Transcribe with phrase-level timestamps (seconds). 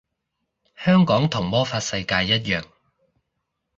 [0.77, 2.63] 香港同魔法世界一樣